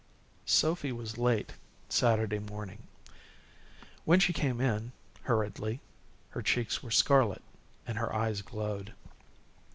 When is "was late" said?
0.91-1.53